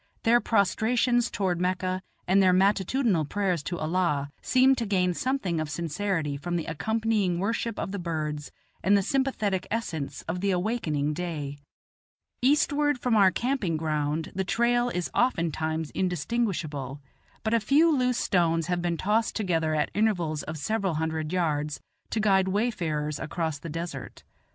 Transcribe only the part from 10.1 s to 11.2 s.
of the awakening